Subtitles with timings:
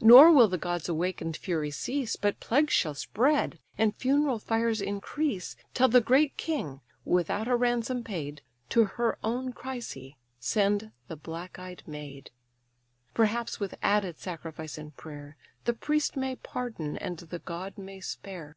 [0.00, 5.56] Nor will the god's awaken'd fury cease, But plagues shall spread, and funeral fires increase,
[5.74, 11.58] Till the great king, without a ransom paid, To her own Chrysa send the black
[11.58, 12.30] eyed maid.
[13.12, 15.36] Perhaps, with added sacrifice and prayer,
[15.66, 18.56] The priest may pardon, and the god may spare."